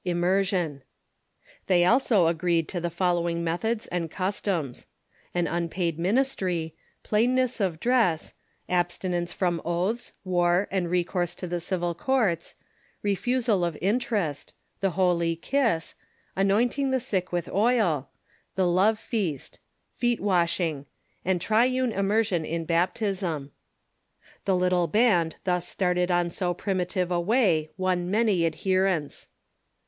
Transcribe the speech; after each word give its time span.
Immersion. 0.03 0.81
They 1.67 1.85
also 1.85 2.25
agreed 2.25 2.67
to 2.69 2.81
the 2.81 2.89
follow 2.89 3.29
ing 3.29 3.43
methods 3.43 3.85
and 3.85 4.09
customs: 4.09 4.87
An 5.35 5.45
unpaid 5.45 5.99
ministry; 5.99 6.73
plainness 7.03 7.59
of 7.59 7.79
dress; 7.79 8.33
abstinence 8.67 9.31
from 9.31 9.61
oaths, 9.63 10.13
war, 10.23 10.67
and 10.71 10.89
recourse 10.89 11.35
to 11.35 11.45
the 11.45 11.59
civil 11.59 11.93
courts; 11.93 12.55
refusal 13.03 13.63
of 13.63 13.77
interest; 13.79 14.55
the 14.79 14.89
holy 14.97 15.35
kiss; 15.35 15.93
anointing 16.35 16.89
the 16.89 16.99
sick 16.99 17.31
with 17.31 17.47
oil; 17.49 18.09
the 18.55 18.65
love 18.65 18.97
feast; 18.97 19.59
feet 19.93 20.19
washing; 20.19 20.87
and 21.23 21.39
trine 21.39 21.91
immersion 21.91 22.43
in 22.43 22.65
baptism. 22.65 23.51
The 24.45 24.55
little 24.55 24.87
band 24.87 25.35
thus 25.43 25.67
started 25.67 26.09
on 26.09 26.31
so 26.31 26.55
primitive 26.55 27.11
a 27.11 27.19
way 27.21 27.69
Avon 27.77 28.09
many 28.09 28.47
adherents. 28.47 29.29